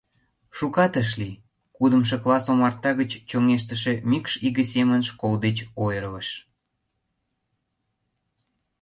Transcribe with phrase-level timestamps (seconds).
[0.57, 1.41] Шукат ыш лий,
[1.77, 6.29] кудымшо класс омарта гыч чоҥештыше мӱкш иге семын школ деч ойырлыш.